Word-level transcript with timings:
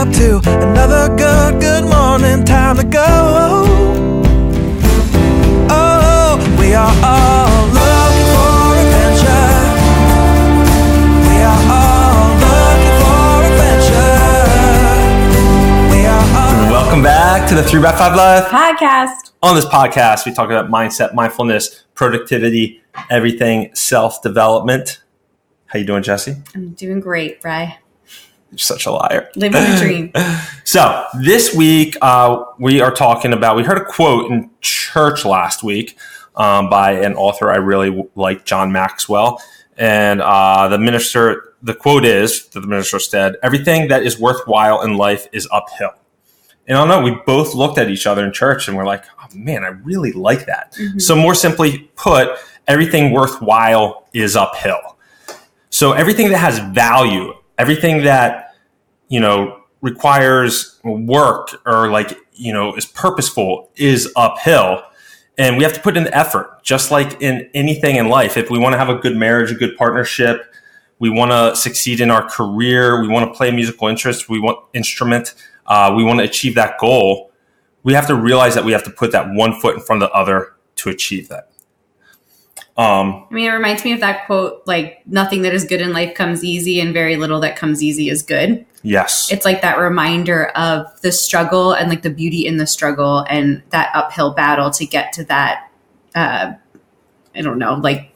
up 0.00 0.10
to 0.14 0.38
another 0.62 1.14
good, 1.14 1.60
good 1.60 1.84
morning. 1.84 2.42
Time 2.42 2.74
to 2.76 2.84
go. 2.84 3.66
Oh, 5.68 6.38
we 6.58 6.72
are 6.72 6.94
all 7.04 7.66
looking 7.68 8.28
for 8.32 8.80
adventure. 8.80 9.52
We 11.28 11.36
are 11.44 11.62
all 11.76 12.32
looking 12.40 12.96
for 13.04 13.44
adventure. 13.44 14.24
We 15.92 16.00
are 16.06 16.28
all. 16.40 16.72
Welcome 16.72 17.02
back 17.02 17.46
to 17.50 17.54
the 17.54 17.60
3x5 17.62 18.16
Life. 18.16 18.46
podcast. 18.46 19.32
On 19.42 19.54
this 19.54 19.66
podcast, 19.66 20.24
we 20.24 20.32
talk 20.32 20.46
about 20.46 20.70
mindset, 20.70 21.12
mindfulness, 21.12 21.84
productivity, 21.94 22.80
everything 23.10 23.70
self-development. 23.74 25.02
How 25.66 25.78
you 25.78 25.84
doing, 25.84 26.02
Jessie? 26.02 26.36
I'm 26.54 26.70
doing 26.70 27.00
great, 27.00 27.42
Bry. 27.42 27.80
You're 28.50 28.58
such 28.58 28.86
a 28.86 28.90
liar. 28.90 29.30
Living 29.36 29.62
the 29.62 29.76
dream. 29.78 30.12
So 30.64 31.04
this 31.20 31.52
week 31.52 31.96
uh, 32.00 32.44
we 32.58 32.80
are 32.80 32.92
talking 32.92 33.32
about. 33.32 33.56
We 33.56 33.64
heard 33.64 33.78
a 33.78 33.84
quote 33.84 34.30
in 34.30 34.50
church 34.60 35.24
last 35.24 35.64
week 35.64 35.98
um, 36.36 36.70
by 36.70 36.92
an 36.92 37.14
author 37.14 37.50
I 37.50 37.56
really 37.56 38.08
like, 38.14 38.44
John 38.44 38.70
Maxwell, 38.70 39.42
and 39.76 40.20
uh, 40.22 40.68
the 40.68 40.78
minister. 40.78 41.54
The 41.62 41.74
quote 41.74 42.04
is 42.04 42.46
that 42.48 42.60
the 42.60 42.68
minister 42.68 43.00
said, 43.00 43.34
"Everything 43.42 43.88
that 43.88 44.04
is 44.04 44.18
worthwhile 44.20 44.82
in 44.82 44.96
life 44.96 45.26
is 45.32 45.48
uphill." 45.50 45.90
And 46.68 46.78
I 46.78 46.86
don't 46.86 46.88
know. 46.88 47.02
We 47.02 47.20
both 47.26 47.54
looked 47.54 47.78
at 47.78 47.90
each 47.90 48.06
other 48.06 48.24
in 48.24 48.32
church 48.32 48.68
and 48.68 48.76
we're 48.76 48.86
like, 48.86 49.04
"Oh 49.20 49.26
man, 49.34 49.64
I 49.64 49.68
really 49.68 50.12
like 50.12 50.46
that." 50.46 50.76
So 50.98 51.16
more 51.16 51.34
simply 51.34 51.90
put, 51.96 52.38
everything 52.68 53.10
worthwhile 53.12 54.06
is 54.12 54.36
uphill. 54.36 54.98
So 55.70 55.92
everything 55.92 56.28
that 56.30 56.38
has 56.38 56.60
value, 56.60 57.34
everything 57.60 58.02
that 58.04 58.54
you 59.08 59.20
know 59.20 59.60
requires 59.80 60.80
work 60.84 61.60
or 61.66 61.90
like 61.90 62.18
you 62.32 62.52
know 62.52 62.74
is 62.74 62.86
purposeful 62.86 63.70
is 63.76 64.12
uphill. 64.16 64.82
And 65.38 65.56
we 65.56 65.62
have 65.64 65.72
to 65.72 65.80
put 65.80 65.96
in 65.96 66.04
the 66.04 66.14
effort 66.14 66.62
just 66.62 66.90
like 66.90 67.22
in 67.22 67.48
anything 67.54 67.96
in 67.96 68.08
life. 68.08 68.36
If 68.36 68.50
we 68.50 68.58
want 68.58 68.74
to 68.74 68.78
have 68.78 68.90
a 68.90 68.96
good 68.96 69.16
marriage 69.16 69.50
a 69.52 69.54
good 69.54 69.76
partnership 69.76 70.50
we 71.00 71.10
want 71.10 71.32
to 71.32 71.56
succeed 71.56 72.00
in 72.00 72.10
our 72.10 72.28
career 72.28 73.00
we 73.00 73.08
want 73.08 73.28
to 73.28 73.36
play 73.36 73.50
musical 73.50 73.88
interest 73.88 74.28
we 74.28 74.38
want 74.38 74.58
instrument 74.72 75.34
uh, 75.66 75.92
we 75.96 76.04
want 76.04 76.20
to 76.20 76.24
achieve 76.24 76.54
that 76.54 76.78
goal 76.78 77.32
we 77.82 77.94
have 77.94 78.06
to 78.06 78.14
realize 78.14 78.54
that 78.54 78.64
we 78.64 78.70
have 78.70 78.84
to 78.84 78.90
put 78.90 79.10
that 79.10 79.32
one 79.32 79.58
foot 79.58 79.74
in 79.74 79.80
front 79.80 80.02
of 80.02 80.08
the 80.08 80.14
other 80.14 80.54
to 80.76 80.88
achieve 80.88 81.28
that 81.28 81.49
um, 82.76 83.26
I 83.30 83.34
mean, 83.34 83.50
it 83.50 83.52
reminds 83.52 83.84
me 83.84 83.92
of 83.92 84.00
that 84.00 84.26
quote 84.26 84.62
like, 84.66 85.02
nothing 85.06 85.42
that 85.42 85.52
is 85.52 85.64
good 85.64 85.80
in 85.80 85.92
life 85.92 86.14
comes 86.14 86.42
easy, 86.42 86.80
and 86.80 86.94
very 86.94 87.16
little 87.16 87.40
that 87.40 87.56
comes 87.56 87.82
easy 87.82 88.08
is 88.08 88.22
good. 88.22 88.64
yes 88.82 89.30
It's 89.30 89.44
like 89.44 89.60
that 89.62 89.78
reminder 89.78 90.46
of 90.56 90.86
the 91.02 91.12
struggle 91.12 91.72
and 91.72 91.88
like 91.88 92.02
the 92.02 92.10
beauty 92.10 92.46
in 92.46 92.56
the 92.56 92.66
struggle 92.66 93.26
and 93.28 93.62
that 93.70 93.90
uphill 93.94 94.32
battle 94.32 94.70
to 94.70 94.86
get 94.86 95.12
to 95.14 95.24
that, 95.24 95.70
uh, 96.14 96.52
I 97.34 97.42
don't 97.42 97.58
know, 97.58 97.74
like 97.74 98.14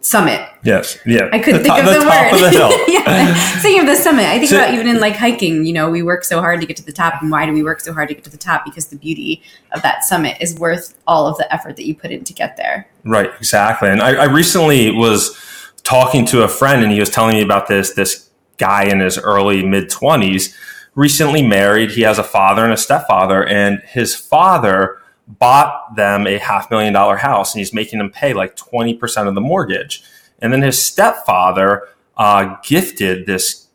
summit. 0.00 0.48
yes 0.62 0.96
yeah 1.04 1.28
I 1.32 1.38
couldn't 1.40 1.62
The 1.62 1.68
think 1.68 1.76
top- 1.76 1.78
of 1.80 1.92
the, 1.92 2.00
the 2.00 2.06
word. 2.06 2.32
of 2.32 2.40
the 2.40 2.50
hill 2.50 2.70
yeah. 2.88 3.34
Thinking 3.60 3.80
of 3.80 3.86
the 3.86 3.96
summit. 3.96 4.26
I 4.26 4.38
think 4.38 4.50
So- 4.50 4.58
about 4.58 4.72
even 4.74 4.86
in 4.86 5.00
like 5.00 5.16
hiking, 5.16 5.64
you 5.64 5.72
know, 5.72 5.90
we 5.90 6.02
work 6.02 6.24
so 6.24 6.40
hard 6.40 6.60
to 6.60 6.66
get 6.66 6.76
to 6.76 6.84
the 6.84 6.92
top. 6.92 7.20
And 7.20 7.30
why 7.30 7.46
do 7.46 7.52
we 7.52 7.62
work 7.62 7.80
so 7.80 7.92
hard 7.92 8.08
to 8.08 8.14
get 8.14 8.22
to 8.24 8.30
the 8.30 8.36
top? 8.36 8.64
Because 8.64 8.86
the 8.86 8.96
beauty 8.96 9.42
of 9.72 9.82
that 9.82 10.04
summit 10.04 10.36
is 10.40 10.54
worth 10.58 10.94
all 11.06 11.26
of 11.26 11.36
the 11.38 11.52
effort 11.52 11.76
that 11.76 11.84
you 11.86 11.94
put 11.96 12.10
in 12.12 12.22
to 12.24 12.32
get 12.32 12.56
there. 12.56 12.88
Right, 13.04 13.30
exactly. 13.38 13.88
And 13.88 14.00
I, 14.00 14.14
I 14.14 14.24
recently 14.24 14.90
was 14.92 15.36
talking 15.82 16.24
to 16.26 16.42
a 16.42 16.48
friend, 16.48 16.82
and 16.82 16.92
he 16.92 17.00
was 17.00 17.10
telling 17.10 17.34
me 17.36 17.42
about 17.42 17.66
this 17.66 17.92
this 17.94 18.28
guy 18.58 18.84
in 18.84 19.00
his 19.00 19.18
early 19.18 19.64
mid 19.64 19.90
twenties, 19.90 20.56
recently 20.94 21.42
married. 21.42 21.90
He 21.92 22.02
has 22.02 22.18
a 22.18 22.24
father 22.24 22.62
and 22.64 22.72
a 22.72 22.76
stepfather, 22.76 23.44
and 23.46 23.80
his 23.86 24.14
father 24.14 24.98
bought 25.28 25.94
them 25.96 26.26
a 26.26 26.38
half 26.38 26.70
million 26.70 26.92
dollar 26.92 27.16
house, 27.16 27.54
and 27.54 27.60
he's 27.60 27.72
making 27.72 27.98
them 27.98 28.10
pay 28.10 28.32
like 28.32 28.56
twenty 28.56 28.94
percent 28.94 29.28
of 29.28 29.34
the 29.34 29.40
mortgage. 29.40 30.02
And 30.40 30.52
then 30.52 30.62
his 30.62 30.80
stepfather 30.80 31.88
uh, 32.16 32.56
gifted 32.62 33.26
this 33.26 33.68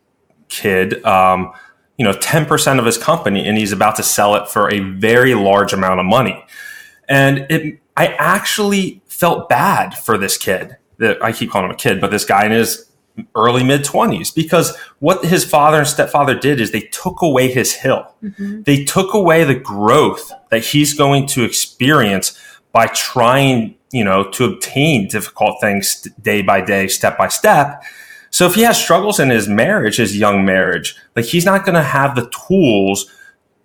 kid. 0.49 1.03
Um, 1.05 1.53
you 1.95 2.03
know, 2.03 2.13
10% 2.13 2.79
of 2.79 2.85
his 2.85 2.97
company, 2.97 3.47
and 3.47 3.55
he's 3.55 3.71
about 3.71 3.95
to 3.97 4.03
sell 4.03 4.33
it 4.33 4.49
for 4.49 4.73
a 4.73 4.79
very 4.79 5.35
large 5.35 5.73
amount 5.73 5.99
of 5.99 6.07
money 6.07 6.43
and 7.07 7.45
it 7.49 7.79
I 7.95 8.07
actually 8.07 9.01
felt 9.05 9.49
bad 9.49 9.95
for 9.95 10.17
this 10.17 10.37
kid. 10.37 10.77
That 10.97 11.23
I 11.23 11.31
keep 11.31 11.51
calling 11.51 11.69
him 11.69 11.71
a 11.71 11.77
kid, 11.77 11.99
but 11.99 12.11
this 12.11 12.23
guy 12.23 12.45
in 12.45 12.51
his 12.51 12.89
early 13.35 13.63
mid 13.63 13.83
twenties 13.83 14.31
because 14.31 14.75
what 14.99 15.23
his 15.23 15.45
father 15.45 15.79
and 15.79 15.87
stepfather 15.87 16.37
did 16.37 16.59
is 16.59 16.71
they 16.71 16.81
took 16.81 17.21
away 17.21 17.51
his 17.51 17.73
hill. 17.73 18.13
They 18.63 18.83
took 18.83 19.13
away 19.13 19.43
the 19.43 19.55
growth 19.55 20.31
that 20.49 20.65
he's 20.65 20.93
going 20.93 21.27
to 21.27 21.43
experience 21.43 22.39
by 22.71 22.87
trying, 22.87 23.75
you 23.91 24.03
know, 24.03 24.29
to 24.31 24.45
obtain 24.45 25.07
difficult 25.07 25.61
things 25.61 26.01
day 26.21 26.41
by 26.41 26.61
day, 26.61 26.87
step 26.87 27.17
by 27.17 27.27
step. 27.27 27.83
So 28.31 28.47
if 28.47 28.55
he 28.55 28.61
has 28.61 28.81
struggles 28.81 29.19
in 29.19 29.29
his 29.29 29.47
marriage, 29.47 29.97
his 29.97 30.17
young 30.17 30.43
marriage, 30.43 30.95
like 31.15 31.25
he's 31.25 31.45
not 31.45 31.65
going 31.65 31.75
to 31.75 31.83
have 31.83 32.15
the 32.15 32.31
tools 32.47 33.11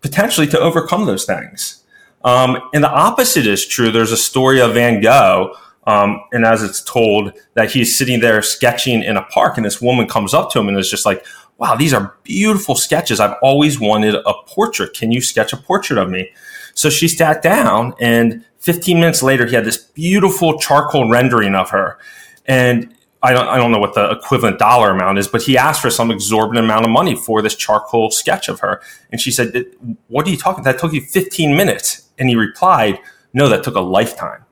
potentially 0.03 0.47
to 0.49 0.61
overcome 0.61 1.07
those 1.07 1.25
things. 1.25 1.83
Um, 2.23 2.59
and 2.75 2.85
the 2.85 2.91
opposite 2.91 3.47
is 3.47 3.67
true. 3.67 3.91
There's 3.91 4.13
a 4.13 4.17
story 4.17 4.61
of 4.61 4.75
Van 4.75 5.01
Gogh, 5.01 5.55
um, 5.89 6.23
and 6.33 6.45
as 6.45 6.63
it's 6.63 6.83
told, 6.83 7.33
that 7.55 7.71
he's 7.71 7.97
sitting 7.97 8.21
there 8.21 8.43
sketching 8.43 9.03
in 9.03 9.17
a 9.17 9.23
park, 9.23 9.57
and 9.57 9.65
this 9.65 9.81
woman 9.81 10.07
comes 10.07 10.35
up 10.35 10.51
to 10.51 10.59
him 10.61 10.69
and 10.69 10.79
is 10.79 10.91
just 10.91 11.07
like, 11.07 11.25
"Wow, 11.57 11.77
these 11.77 11.95
are 11.95 12.15
beautiful 12.25 12.75
sketches. 12.75 13.21
I've 13.21 13.37
always 13.41 13.81
wanted 13.81 14.15
a 14.15 14.35
portrait. 14.47 14.93
Can 14.93 15.13
you 15.13 15.23
sketch 15.23 15.55
a 15.55 15.57
portrait 15.57 15.99
of 15.99 16.11
me?" 16.11 16.31
So 16.75 16.91
she 16.91 17.09
sat 17.09 17.41
down, 17.41 17.95
and 17.99 18.45
15 18.59 19.01
minutes 19.01 19.23
later, 19.23 19.47
he 19.47 19.55
had 19.55 19.65
this 19.65 19.79
beautiful 19.79 20.59
charcoal 20.59 21.09
rendering 21.09 21.55
of 21.55 21.71
her, 21.71 21.99
and 22.45 22.95
I 23.23 23.33
don't, 23.33 23.49
I 23.49 23.57
don't 23.57 23.73
know 23.73 23.79
what 23.79 23.95
the 23.95 24.11
equivalent 24.11 24.59
dollar 24.59 24.91
amount 24.91 25.19
is, 25.19 25.27
but 25.27 25.41
he 25.41 25.57
asked 25.57 25.81
for 25.81 25.89
some 25.91 26.11
exorbitant 26.11 26.67
amount 26.67 26.85
of 26.85 26.91
money 26.91 27.17
for 27.17 27.41
this 27.41 27.57
charcoal 27.57 28.11
sketch 28.11 28.51
of 28.51 28.61
her. 28.61 28.83
And 29.11 29.23
she 29.23 29.31
said, 29.31 29.65
What 30.09 30.27
are 30.27 30.31
you 30.31 30.37
talking? 30.37 30.65
That 30.65 30.79
took 30.79 30.93
you 30.93 31.01
15 31.01 31.57
minutes. 31.57 32.11
And 32.19 32.29
he 32.29 32.37
replied, 32.37 32.99
No, 33.33 33.49
that 33.49 33.65
took 33.65 33.75
a 33.75 33.81
lifetime. 33.81 34.45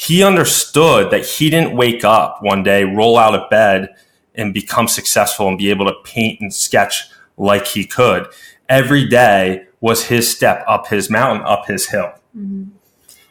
He 0.00 0.22
understood 0.22 1.10
that 1.10 1.26
he 1.26 1.50
didn't 1.50 1.74
wake 1.76 2.04
up 2.04 2.38
one 2.40 2.62
day, 2.62 2.84
roll 2.84 3.18
out 3.18 3.34
of 3.34 3.50
bed, 3.50 3.88
and 4.36 4.54
become 4.54 4.86
successful 4.86 5.48
and 5.48 5.58
be 5.58 5.70
able 5.70 5.86
to 5.86 5.94
paint 6.04 6.40
and 6.40 6.54
sketch 6.54 7.10
like 7.36 7.66
he 7.66 7.84
could. 7.84 8.28
Every 8.68 9.08
day 9.08 9.66
was 9.80 10.04
his 10.04 10.32
step 10.32 10.64
up 10.68 10.86
his 10.86 11.10
mountain, 11.10 11.44
up 11.44 11.66
his 11.66 11.88
hill. 11.88 12.12
Mm-hmm. 12.36 12.70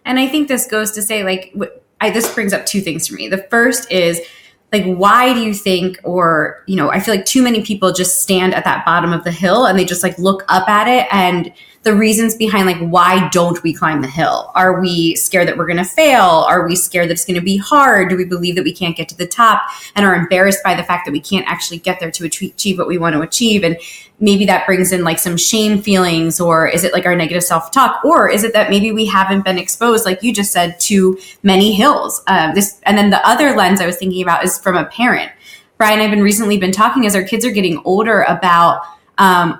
And 0.03 0.19
I 0.19 0.28
think 0.28 0.50
this 0.50 0.67
goes 0.67 0.91
to 0.91 1.01
say, 1.01 1.23
like, 1.23 1.55
I, 2.01 2.09
this 2.09 2.33
brings 2.33 2.51
up 2.51 2.66
two 2.66 2.81
things 2.81 3.07
for 3.07 3.16
me. 3.16 3.29
The 3.29 3.47
first 3.49 3.89
is, 3.89 4.22
like, 4.73 4.83
why 4.83 5.33
do 5.33 5.39
you 5.39 5.53
think, 5.53 5.97
or, 6.03 6.61
you 6.67 6.75
know, 6.75 6.91
I 6.91 7.00
feel 7.00 7.16
like 7.16 7.25
too 7.25 7.41
many 7.41 7.63
people 7.63 7.94
just 7.94 8.22
stand 8.22 8.53
at 8.53 8.66
that 8.66 8.85
bottom 8.85 9.13
of 9.13 9.23
the 9.23 9.31
hill 9.31 9.66
and 9.66 9.79
they 9.79 9.85
just 9.85 10.03
like 10.03 10.17
look 10.19 10.44
up 10.50 10.67
at 10.67 10.89
it. 10.89 11.07
And 11.09 11.53
the 11.83 11.95
reasons 11.95 12.35
behind 12.35 12.66
like 12.66 12.89
why 12.89 13.29
don't 13.29 13.63
we 13.63 13.73
climb 13.73 14.01
the 14.01 14.09
hill? 14.09 14.51
Are 14.55 14.81
we 14.81 15.16
scared 15.16 15.47
that 15.47 15.57
we're 15.57 15.67
going 15.67 15.78
to 15.78 15.85
fail? 15.85 16.22
Are 16.22 16.67
we 16.67 16.75
scared 16.75 17.07
that 17.07 17.13
it's 17.13 17.23
going 17.23 17.39
to 17.39 17.41
be 17.41 17.55
hard? 17.55 18.09
Do 18.09 18.17
we 18.17 18.25
believe 18.25 18.55
that 18.55 18.66
we 18.66 18.73
can't 18.73 18.97
get 18.97 19.07
to 19.07 19.17
the 19.17 19.25
top 19.25 19.61
and 19.95 20.05
are 20.05 20.16
embarrassed 20.16 20.59
by 20.66 20.75
the 20.75 20.84
fact 20.84 21.05
that 21.05 21.13
we 21.13 21.22
can't 21.22 21.47
actually 21.47 21.78
get 21.78 22.01
there 22.01 22.11
to 22.11 22.25
achieve 22.25 22.78
what 22.78 22.89
we 22.89 22.97
want 22.97 23.13
to 23.16 23.22
achieve? 23.22 23.63
And 23.63 23.78
maybe 24.19 24.45
that 24.45 24.66
brings 24.66 24.91
in 24.91 25.03
like 25.03 25.19
some 25.19 25.38
shame 25.38 25.81
feelings 25.81 26.39
or 26.39 26.67
is 26.67 26.83
it 26.83 26.94
like 26.94 27.05
our 27.05 27.16
negative 27.16 27.44
self-talk? 27.44 28.03
Or 28.03 28.29
is 28.29 28.44
it 28.44 28.53
that 28.53 28.69
maybe 28.69 28.91
we 28.91 29.05
haven't 29.05 29.45
been 29.45 29.57
exposed 29.57 30.05
like 30.05 30.23
you 30.23 30.33
just 30.33 30.51
said 30.51 30.79
to 30.81 31.19
many 31.44 31.73
hills? 31.73 32.23
Um, 32.28 32.55
this 32.55 32.79
and 32.83 32.97
then 32.97 33.09
the 33.09 33.25
other 33.28 33.55
lens 33.55 33.81
i 33.81 33.85
was 33.85 33.97
thinking 33.97 34.23
about 34.23 34.44
is 34.44 34.57
from 34.57 34.75
a 34.75 34.85
parent. 34.85 35.31
Bryan 35.78 36.00
i've 36.00 36.09
been 36.09 36.23
recently 36.23 36.57
been 36.57 36.72
talking 36.72 37.05
as 37.05 37.16
our 37.16 37.23
kids 37.23 37.45
are 37.45 37.51
getting 37.51 37.81
older 37.85 38.23
about 38.23 38.81
um, 39.19 39.59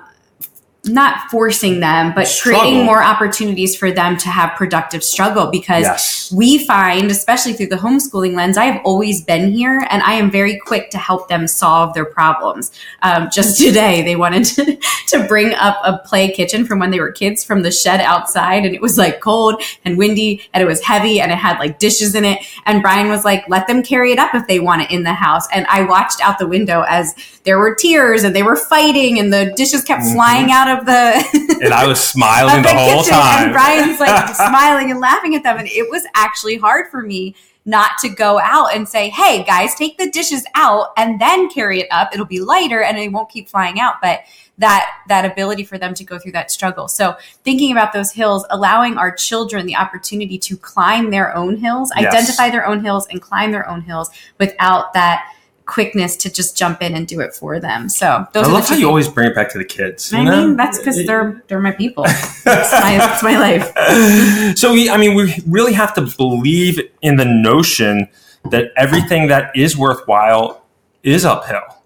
not 0.88 1.30
forcing 1.30 1.80
them, 1.80 2.12
but 2.14 2.26
Struggle. 2.26 2.60
creating 2.60 2.84
more 2.84 3.02
opportunities 3.02 3.76
for 3.76 3.90
them 3.90 4.16
to 4.18 4.28
have 4.28 4.56
productive 4.56 5.02
struggle 5.04 5.46
because 5.50 5.82
Yes. 5.82 6.32
we 6.32 6.64
find, 6.66 7.10
especially 7.10 7.52
through 7.52 7.66
the 7.68 7.76
homeschooling 7.76 8.34
lens, 8.34 8.56
I 8.56 8.64
have 8.66 8.80
always 8.84 9.22
been 9.22 9.52
here 9.52 9.86
and 9.90 10.02
I 10.02 10.14
am 10.14 10.30
very 10.30 10.58
quick 10.58 10.90
to 10.90 10.98
help 10.98 11.28
them 11.28 11.46
solve 11.48 11.94
their 11.94 12.04
problems. 12.04 12.70
Um, 13.02 13.28
just 13.32 13.58
today, 13.60 14.02
they 14.02 14.16
wanted 14.16 14.44
to, 14.44 14.76
to 15.08 15.24
bring 15.26 15.54
up 15.54 15.78
a 15.84 15.98
play 15.98 16.30
kitchen 16.30 16.64
from 16.64 16.78
when 16.78 16.90
they 16.90 17.00
were 17.00 17.12
kids 17.12 17.44
from 17.44 17.62
the 17.62 17.70
shed 17.70 18.00
outside 18.00 18.64
and 18.64 18.74
it 18.74 18.80
was 18.82 18.98
like 18.98 19.20
cold 19.20 19.62
and 19.84 19.96
windy 19.98 20.42
and 20.52 20.62
it 20.62 20.66
was 20.66 20.80
heavy 20.82 21.20
and 21.20 21.30
it 21.32 21.38
had 21.38 21.58
like 21.58 21.78
dishes 21.78 22.14
in 22.14 22.24
it. 22.24 22.38
And 22.66 22.82
Bryan 22.82 23.08
was 23.08 23.24
like, 23.24 23.44
let 23.48 23.66
them 23.66 23.82
carry 23.82 24.12
it 24.12 24.18
up 24.18 24.34
if 24.34 24.46
they 24.46 24.60
want 24.60 24.82
it 24.82 24.90
in 24.90 25.02
the 25.02 25.12
house. 25.14 25.46
And 25.52 25.66
I 25.68 25.82
watched 25.82 26.20
out 26.22 26.38
the 26.38 26.46
window 26.46 26.84
as 26.88 27.14
there 27.44 27.58
were 27.58 27.74
tears 27.74 28.24
and 28.24 28.34
they 28.36 28.42
were 28.42 28.56
fighting 28.56 29.18
and 29.18 29.32
the 29.32 29.52
dishes 29.56 29.82
kept 29.84 30.02
flying 30.04 30.50
out 30.52 30.68
of 30.68 30.77
the 30.86 31.58
And 31.62 31.72
I 31.74 31.86
was 31.86 32.02
smiling 32.02 32.58
of 32.58 32.62
the 32.62 32.68
whole 32.70 33.02
time. 33.02 33.44
And 33.44 33.52
Bryan's 33.52 34.00
like 34.00 34.34
smiling 34.34 34.90
and 34.90 35.00
laughing 35.00 35.34
at 35.34 35.42
them. 35.42 35.58
And 35.58 35.68
it 35.68 35.90
was 35.90 36.04
actually 36.14 36.56
hard 36.56 36.90
for 36.90 37.02
me 37.02 37.34
not 37.64 37.98
to 38.00 38.08
go 38.08 38.38
out 38.38 38.74
and 38.74 38.88
say, 38.88 39.10
hey, 39.10 39.44
guys, 39.44 39.74
take 39.74 39.98
the 39.98 40.10
dishes 40.10 40.44
out 40.54 40.88
and 40.96 41.20
then 41.20 41.50
carry 41.50 41.80
it 41.80 41.88
up. 41.90 42.08
It'll 42.14 42.24
be 42.24 42.40
lighter 42.40 42.82
and 42.82 42.96
it 42.96 43.12
won't 43.12 43.28
keep 43.28 43.48
flying 43.48 43.78
out. 43.78 43.96
But 44.00 44.20
that 44.56 44.86
that 45.08 45.24
ability 45.24 45.64
for 45.64 45.78
them 45.78 45.94
to 45.94 46.04
go 46.04 46.18
through 46.18 46.32
that 46.32 46.50
struggle. 46.50 46.88
So 46.88 47.16
thinking 47.44 47.70
about 47.70 47.92
those 47.92 48.10
hills, 48.10 48.44
allowing 48.50 48.96
our 48.96 49.14
children 49.14 49.66
the 49.66 49.76
opportunity 49.76 50.38
to 50.38 50.56
climb 50.56 51.10
their 51.10 51.34
own 51.36 51.56
hills, 51.56 51.92
Yes. 51.96 52.12
identify 52.12 52.50
their 52.50 52.66
own 52.66 52.82
hills 52.82 53.06
and 53.10 53.20
climb 53.22 53.52
their 53.52 53.68
own 53.68 53.82
hills 53.82 54.10
without 54.38 54.92
that 54.94 55.30
quickness 55.68 56.16
to 56.16 56.32
just 56.32 56.56
jump 56.56 56.82
in 56.82 56.94
and 56.94 57.06
do 57.06 57.20
it 57.20 57.34
for 57.34 57.60
them. 57.60 57.88
So 57.88 58.26
those 58.32 58.46
I 58.46 58.48
are 58.48 58.52
love 58.52 58.68
how 58.68 58.74
you 58.74 58.88
always 58.88 59.06
bring 59.06 59.28
it 59.28 59.34
back 59.34 59.52
to 59.52 59.58
the 59.58 59.64
kids. 59.64 60.12
I 60.12 60.24
know? 60.24 60.46
mean, 60.46 60.56
that's 60.56 60.78
because 60.78 61.06
they're 61.06 61.44
they're 61.46 61.60
my 61.60 61.72
people. 61.72 62.04
That's 62.44 62.72
my 62.72 63.20
my 63.22 63.38
life. 63.38 64.56
so 64.58 64.72
we, 64.72 64.90
I 64.90 64.96
mean, 64.96 65.14
we 65.14 65.34
really 65.46 65.74
have 65.74 65.94
to 65.94 66.00
believe 66.16 66.80
in 67.02 67.16
the 67.16 67.26
notion 67.26 68.08
that 68.50 68.72
everything 68.76 69.28
that 69.28 69.54
is 69.54 69.76
worthwhile 69.76 70.64
is 71.02 71.24
uphill. 71.24 71.82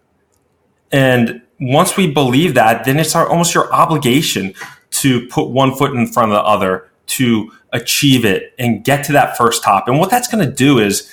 And 0.92 1.42
once 1.60 1.96
we 1.96 2.10
believe 2.10 2.54
that, 2.54 2.84
then 2.84 2.98
it's 2.98 3.16
our, 3.16 3.28
almost 3.28 3.54
your 3.54 3.72
obligation 3.72 4.54
to 4.90 5.26
put 5.28 5.48
one 5.48 5.74
foot 5.74 5.92
in 5.92 6.06
front 6.06 6.30
of 6.30 6.36
the 6.36 6.42
other 6.42 6.88
to 7.06 7.50
achieve 7.72 8.24
it 8.24 8.54
and 8.58 8.84
get 8.84 9.04
to 9.06 9.12
that 9.12 9.36
first 9.36 9.64
top. 9.64 9.88
And 9.88 9.98
what 9.98 10.10
that's 10.10 10.28
going 10.28 10.46
to 10.46 10.54
do 10.54 10.78
is 10.78 11.10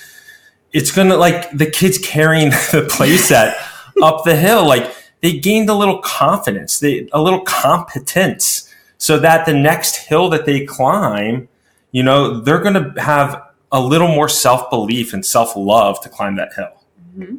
it's 0.72 0.92
going 0.92 1.08
to 1.08 1.16
like 1.16 1.50
the 1.50 1.70
kids 1.70 1.98
carrying 1.98 2.50
the 2.72 2.88
playset 2.90 3.54
up 4.02 4.24
the 4.24 4.36
hill, 4.36 4.66
like 4.66 4.94
they 5.20 5.38
gained 5.38 5.68
a 5.68 5.74
little 5.74 5.98
confidence, 5.98 6.78
they, 6.78 7.08
a 7.12 7.20
little 7.20 7.40
competence 7.40 8.72
so 8.98 9.18
that 9.18 9.46
the 9.46 9.54
next 9.54 9.96
hill 9.96 10.28
that 10.30 10.44
they 10.44 10.64
climb, 10.64 11.48
you 11.90 12.02
know, 12.02 12.40
they're 12.40 12.60
going 12.60 12.74
to 12.74 13.02
have 13.02 13.42
a 13.72 13.80
little 13.80 14.08
more 14.08 14.28
self 14.28 14.68
belief 14.70 15.12
and 15.12 15.24
self 15.24 15.56
love 15.56 16.00
to 16.02 16.08
climb 16.08 16.36
that 16.36 16.52
hill. 16.54 16.84
Mhm. 17.16 17.38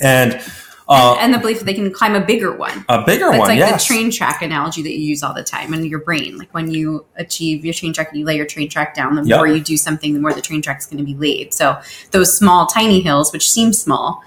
And 0.00 0.40
uh, 0.88 1.16
and 1.18 1.34
the 1.34 1.38
belief 1.38 1.58
that 1.58 1.64
they 1.64 1.74
can 1.74 1.92
climb 1.92 2.14
a 2.14 2.20
bigger 2.20 2.56
one. 2.56 2.84
a 2.88 3.04
bigger 3.04 3.26
That's 3.26 3.38
one, 3.38 3.48
like 3.48 3.58
yes. 3.58 3.82
the 3.82 3.94
train 3.94 4.10
track 4.10 4.40
analogy 4.42 4.82
that 4.82 4.92
you 4.92 5.00
use 5.00 5.22
all 5.22 5.34
the 5.34 5.42
time 5.42 5.74
in 5.74 5.84
your 5.84 5.98
brain. 5.98 6.38
Like 6.38 6.52
when 6.54 6.70
you 6.70 7.04
achieve 7.16 7.64
your 7.64 7.74
train 7.74 7.92
track 7.92 8.10
and 8.10 8.20
you 8.20 8.24
lay 8.24 8.36
your 8.36 8.46
train 8.46 8.68
track 8.68 8.94
down, 8.94 9.14
the 9.16 9.24
Yep. 9.24 9.36
more 9.38 9.46
you 9.48 9.60
do 9.60 9.76
something, 9.76 10.14
the 10.14 10.20
more 10.20 10.32
the 10.32 10.40
train 10.40 10.62
track 10.62 10.78
is 10.78 10.86
going 10.86 10.98
to 10.98 11.04
be 11.04 11.14
laid. 11.14 11.52
So 11.52 11.80
those 12.12 12.36
small, 12.36 12.66
tiny 12.66 13.00
hills, 13.00 13.32
which 13.32 13.50
seem 13.50 13.72
small, 13.72 14.22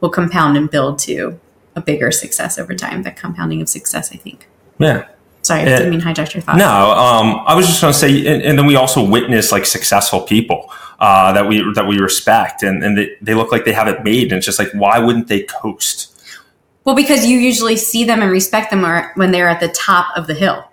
will 0.00 0.10
compound 0.10 0.56
and 0.58 0.70
build 0.70 0.98
to 1.00 1.40
a 1.74 1.80
bigger 1.80 2.10
success 2.12 2.58
over 2.58 2.74
time. 2.74 3.02
That 3.02 3.16
compounding 3.16 3.62
of 3.62 3.68
success, 3.68 4.12
I 4.12 4.16
think. 4.16 4.46
yeah. 4.78 5.08
Sorry, 5.42 5.60
I 5.60 5.64
didn't 5.66 5.90
mean 5.90 6.00
hijack 6.00 6.34
your 6.34 6.42
thoughts. 6.42 6.58
No, 6.58 6.66
um, 6.90 7.40
I 7.46 7.54
was 7.54 7.68
just 7.68 7.80
going 7.80 7.92
to 7.92 7.98
say, 7.98 8.26
and, 8.26 8.42
and 8.42 8.58
then 8.58 8.66
we 8.66 8.74
also 8.74 9.04
witness 9.08 9.52
like 9.52 9.64
successful 9.64 10.22
people 10.22 10.72
uh, 10.98 11.32
that 11.32 11.46
we 11.48 11.62
that 11.74 11.86
we 11.86 11.98
respect, 11.98 12.62
and, 12.62 12.82
and 12.82 12.96
they, 12.96 13.16
they 13.20 13.34
look 13.34 13.52
like 13.52 13.64
they 13.64 13.72
have 13.72 13.88
it 13.88 14.02
made, 14.04 14.32
and 14.32 14.38
it's 14.38 14.46
just 14.46 14.58
like, 14.58 14.72
why 14.72 14.98
wouldn't 14.98 15.28
they 15.28 15.42
coast? 15.42 16.12
Well, 16.84 16.94
because 16.94 17.26
you 17.26 17.38
usually 17.38 17.76
see 17.76 18.04
them 18.04 18.22
and 18.22 18.30
respect 18.30 18.70
them 18.70 18.82
when 19.16 19.32
they're 19.32 19.48
at 19.48 19.60
the 19.60 19.68
top 19.68 20.16
of 20.16 20.26
the 20.26 20.34
hill. 20.34 20.70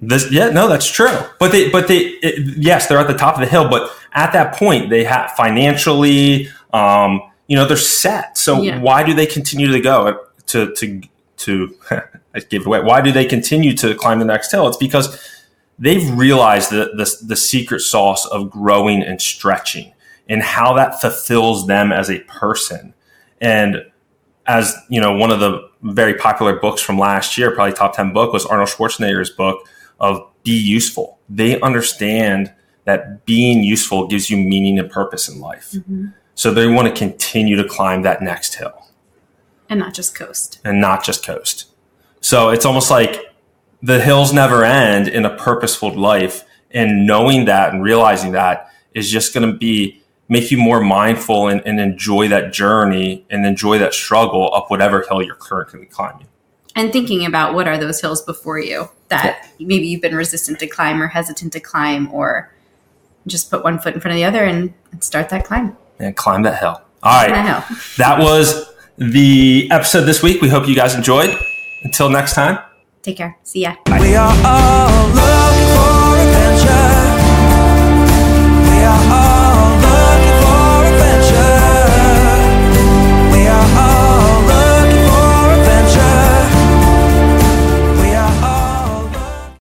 This, 0.00 0.30
yeah, 0.30 0.50
no, 0.50 0.68
that's 0.68 0.90
true. 0.90 1.16
But 1.38 1.52
they, 1.52 1.70
but 1.70 1.88
they, 1.88 1.98
it, 1.98 2.56
yes, 2.58 2.86
they're 2.86 2.98
at 2.98 3.08
the 3.08 3.16
top 3.16 3.34
of 3.34 3.40
the 3.40 3.46
hill. 3.46 3.68
But 3.68 3.90
at 4.12 4.32
that 4.32 4.54
point, 4.54 4.90
they 4.90 5.04
have 5.04 5.32
financially, 5.32 6.48
um, 6.72 7.20
you 7.46 7.56
know, 7.56 7.66
they're 7.66 7.76
set. 7.76 8.38
So 8.38 8.62
Yeah. 8.62 8.80
why 8.80 9.02
do 9.02 9.12
they 9.14 9.26
continue 9.26 9.70
to 9.72 9.80
go 9.80 10.26
to 10.46 10.74
to 10.74 11.02
to? 11.38 11.74
I 12.34 12.40
gave 12.40 12.66
away. 12.66 12.80
Why 12.80 13.00
do 13.00 13.10
they 13.10 13.24
continue 13.24 13.74
to 13.76 13.94
climb 13.94 14.18
the 14.18 14.24
next 14.24 14.50
hill? 14.52 14.68
It's 14.68 14.76
because 14.76 15.18
they've 15.78 16.10
realized 16.16 16.70
the 16.70 16.90
the, 16.96 17.26
the 17.26 17.36
secret 17.36 17.80
sauce 17.80 18.26
of 18.26 18.50
growing 18.50 19.02
and 19.02 19.20
stretching 19.20 19.92
and 20.28 20.42
how 20.42 20.74
that 20.74 21.00
fulfills 21.00 21.66
them 21.66 21.90
as 21.92 22.10
a 22.10 22.18
person. 22.20 22.94
And 23.40 23.84
as 24.46 24.74
you 24.88 25.00
know, 25.00 25.12
one 25.16 25.30
of 25.30 25.40
the 25.40 25.68
very 25.82 26.14
popular 26.14 26.58
books 26.58 26.80
from 26.82 26.98
last 26.98 27.38
year, 27.38 27.50
probably 27.54 27.72
top 27.74 27.94
10 27.94 28.12
book, 28.12 28.32
was 28.32 28.44
Arnold 28.44 28.68
Schwarzenegger's 28.68 29.30
book 29.30 29.66
of 30.00 30.26
Be 30.42 30.52
Useful. 30.52 31.18
They 31.28 31.60
understand 31.60 32.52
that 32.84 33.24
being 33.26 33.62
useful 33.62 34.06
gives 34.06 34.30
you 34.30 34.36
meaning 34.36 34.78
and 34.78 34.90
purpose 34.90 35.28
in 35.28 35.40
life. 35.40 35.72
Mm-hmm. 35.72 36.06
So 36.34 36.52
they 36.52 36.66
want 36.66 36.88
to 36.88 36.94
continue 36.94 37.56
to 37.56 37.64
climb 37.68 38.02
that 38.02 38.22
next 38.22 38.54
hill 38.54 38.86
And 39.68 39.78
not 39.80 39.92
just 39.92 40.14
coast. 40.16 40.60
and 40.64 40.80
not 40.80 41.04
just 41.04 41.24
coast. 41.24 41.66
So 42.20 42.48
it's 42.50 42.64
almost 42.64 42.90
like 42.90 43.27
the 43.82 44.00
hills 44.00 44.32
never 44.32 44.64
end 44.64 45.08
in 45.08 45.24
a 45.24 45.36
purposeful 45.36 45.94
life. 45.94 46.44
And 46.70 47.06
knowing 47.06 47.46
that 47.46 47.72
and 47.72 47.82
realizing 47.82 48.32
that 48.32 48.70
is 48.92 49.10
just 49.10 49.32
going 49.32 49.50
to 49.50 49.56
be 49.56 50.02
make 50.28 50.50
you 50.50 50.58
more 50.58 50.80
mindful 50.80 51.48
and, 51.48 51.62
and 51.66 51.80
enjoy 51.80 52.28
that 52.28 52.52
journey 52.52 53.24
and 53.30 53.46
enjoy 53.46 53.78
that 53.78 53.94
struggle 53.94 54.52
up 54.52 54.70
whatever 54.70 55.02
hill 55.08 55.22
you're 55.22 55.34
currently 55.34 55.86
climbing. 55.86 56.26
And 56.76 56.92
thinking 56.92 57.24
about 57.24 57.54
what 57.54 57.66
are 57.66 57.78
those 57.78 58.00
hills 58.00 58.22
before 58.22 58.58
you 58.58 58.90
that 59.08 59.48
maybe 59.58 59.86
you've 59.86 60.02
been 60.02 60.14
resistant 60.14 60.58
to 60.60 60.66
climb 60.66 61.02
or 61.02 61.08
hesitant 61.08 61.52
to 61.54 61.60
climb, 61.60 62.12
or 62.12 62.52
just 63.26 63.50
put 63.50 63.64
one 63.64 63.78
foot 63.78 63.94
in 63.94 64.00
front 64.00 64.12
of 64.12 64.16
the 64.16 64.24
other 64.24 64.44
and, 64.44 64.74
and 64.92 65.02
start 65.02 65.30
that 65.30 65.44
climb. 65.44 65.76
and 65.98 66.14
climb 66.14 66.42
that 66.42 66.58
hill. 66.60 66.80
All 67.02 67.22
right. 67.22 67.30
That 67.30 67.66
hill. 67.66 67.78
That 67.96 68.18
was 68.20 68.70
the 68.98 69.68
episode 69.70 70.02
this 70.02 70.22
week. 70.22 70.42
We 70.42 70.48
hope 70.48 70.68
you 70.68 70.74
guys 70.74 70.94
enjoyed. 70.94 71.36
Until 71.84 72.10
next 72.10 72.34
time. 72.34 72.58
Take 73.08 73.16
care. 73.16 73.38
See 73.42 73.60
ya. 73.64 73.72
Lovers. 73.88 75.37